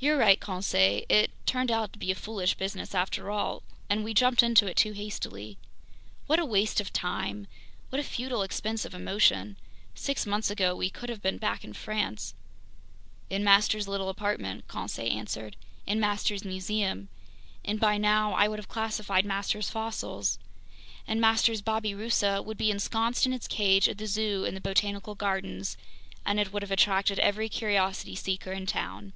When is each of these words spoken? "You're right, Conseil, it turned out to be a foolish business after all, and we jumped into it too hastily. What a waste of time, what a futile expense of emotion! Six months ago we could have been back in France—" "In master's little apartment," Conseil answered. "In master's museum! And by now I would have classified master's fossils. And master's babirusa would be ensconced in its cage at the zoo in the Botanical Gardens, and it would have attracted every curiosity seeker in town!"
"You're 0.00 0.16
right, 0.18 0.38
Conseil, 0.40 1.02
it 1.08 1.32
turned 1.44 1.72
out 1.72 1.92
to 1.92 1.98
be 1.98 2.12
a 2.12 2.14
foolish 2.14 2.54
business 2.54 2.94
after 2.94 3.32
all, 3.32 3.64
and 3.90 4.04
we 4.04 4.14
jumped 4.14 4.44
into 4.44 4.68
it 4.68 4.76
too 4.76 4.92
hastily. 4.92 5.58
What 6.28 6.38
a 6.38 6.44
waste 6.44 6.80
of 6.80 6.92
time, 6.92 7.48
what 7.90 7.98
a 7.98 8.04
futile 8.04 8.42
expense 8.44 8.84
of 8.84 8.94
emotion! 8.94 9.56
Six 9.96 10.24
months 10.24 10.52
ago 10.52 10.76
we 10.76 10.88
could 10.88 11.08
have 11.08 11.20
been 11.20 11.38
back 11.38 11.64
in 11.64 11.72
France—" 11.72 12.34
"In 13.28 13.42
master's 13.42 13.88
little 13.88 14.08
apartment," 14.08 14.68
Conseil 14.68 15.10
answered. 15.12 15.56
"In 15.84 15.98
master's 15.98 16.44
museum! 16.44 17.08
And 17.64 17.80
by 17.80 17.98
now 17.98 18.34
I 18.34 18.46
would 18.46 18.60
have 18.60 18.68
classified 18.68 19.24
master's 19.26 19.68
fossils. 19.68 20.38
And 21.08 21.20
master's 21.20 21.60
babirusa 21.60 22.40
would 22.44 22.56
be 22.56 22.70
ensconced 22.70 23.26
in 23.26 23.32
its 23.32 23.48
cage 23.48 23.88
at 23.88 23.98
the 23.98 24.06
zoo 24.06 24.44
in 24.44 24.54
the 24.54 24.60
Botanical 24.60 25.16
Gardens, 25.16 25.76
and 26.24 26.38
it 26.38 26.52
would 26.52 26.62
have 26.62 26.70
attracted 26.70 27.18
every 27.18 27.48
curiosity 27.48 28.14
seeker 28.14 28.52
in 28.52 28.64
town!" 28.64 29.12